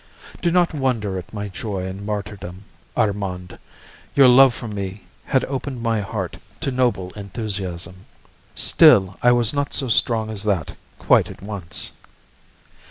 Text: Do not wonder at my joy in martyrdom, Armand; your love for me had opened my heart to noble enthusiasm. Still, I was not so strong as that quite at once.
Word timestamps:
Do 0.41 0.49
not 0.49 0.73
wonder 0.73 1.19
at 1.19 1.31
my 1.31 1.47
joy 1.47 1.85
in 1.85 2.03
martyrdom, 2.03 2.63
Armand; 2.97 3.59
your 4.15 4.27
love 4.27 4.51
for 4.51 4.67
me 4.67 5.03
had 5.25 5.45
opened 5.45 5.83
my 5.83 5.99
heart 6.01 6.37
to 6.61 6.71
noble 6.71 7.11
enthusiasm. 7.13 8.07
Still, 8.55 9.15
I 9.21 9.31
was 9.31 9.53
not 9.53 9.75
so 9.75 9.89
strong 9.89 10.31
as 10.31 10.43
that 10.43 10.75
quite 10.97 11.29
at 11.29 11.43
once. 11.43 11.91